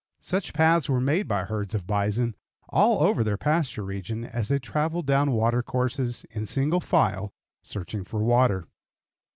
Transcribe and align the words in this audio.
Such 0.23 0.53
paths 0.55 0.89
were 0.89 0.99
made 0.99 1.27
by 1.27 1.43
herds 1.43 1.75
of 1.75 1.85
bison 1.85 2.35
all 2.69 3.03
over 3.03 3.23
their 3.23 3.37
pasture 3.37 3.83
region 3.85 4.25
as 4.25 4.47
they 4.47 4.57
traveled 4.57 5.05
down 5.05 5.31
water 5.31 5.61
courses, 5.61 6.25
in 6.31 6.47
single 6.47 6.79
file, 6.81 7.31
searching 7.61 8.03
for 8.03 8.23
water. 8.23 8.67